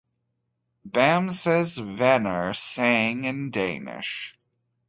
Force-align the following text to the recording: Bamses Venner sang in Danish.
Bamses 0.83 1.77
Venner 1.77 2.53
sang 2.55 3.23
in 3.23 3.51
Danish. 3.51 4.35